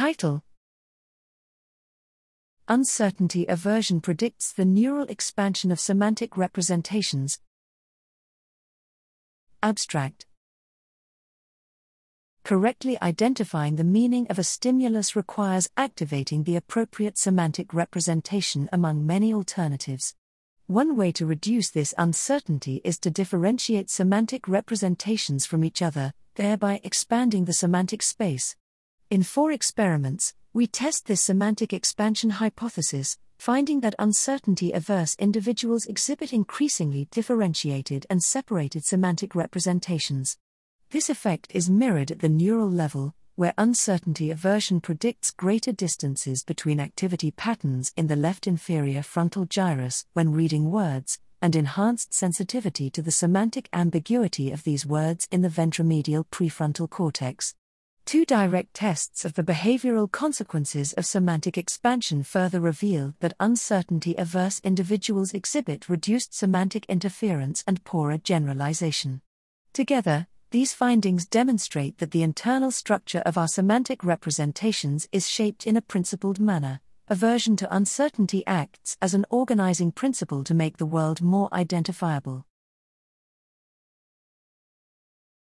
[0.00, 0.42] Title
[2.68, 7.38] Uncertainty aversion predicts the neural expansion of semantic representations.
[9.62, 10.24] Abstract
[12.44, 19.34] Correctly identifying the meaning of a stimulus requires activating the appropriate semantic representation among many
[19.34, 20.14] alternatives.
[20.66, 26.80] One way to reduce this uncertainty is to differentiate semantic representations from each other, thereby
[26.82, 28.56] expanding the semantic space.
[29.10, 36.32] In four experiments, we test this semantic expansion hypothesis, finding that uncertainty averse individuals exhibit
[36.32, 40.38] increasingly differentiated and separated semantic representations.
[40.90, 46.78] This effect is mirrored at the neural level, where uncertainty aversion predicts greater distances between
[46.78, 53.02] activity patterns in the left inferior frontal gyrus when reading words, and enhanced sensitivity to
[53.02, 57.56] the semantic ambiguity of these words in the ventromedial prefrontal cortex.
[58.10, 64.60] Two direct tests of the behavioral consequences of semantic expansion further reveal that uncertainty averse
[64.64, 69.20] individuals exhibit reduced semantic interference and poorer generalization.
[69.72, 75.76] Together, these findings demonstrate that the internal structure of our semantic representations is shaped in
[75.76, 76.80] a principled manner.
[77.06, 82.44] Aversion to uncertainty acts as an organizing principle to make the world more identifiable.